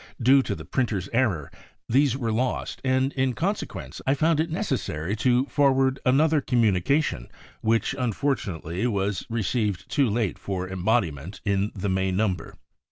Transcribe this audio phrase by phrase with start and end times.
[0.19, 1.51] Due to the printer's error
[1.87, 7.27] these were lost and, in con sequence, I found it necessary to forward another communication
[7.61, 12.55] which, unfortunate ly, was received too late for embodiment in the May number.